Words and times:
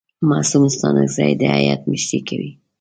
معصوم 0.29 0.63
ستانکزی 0.75 1.31
د 1.41 1.43
هیات 1.55 1.81
مشري 1.91 2.19
کوي. 2.27 2.51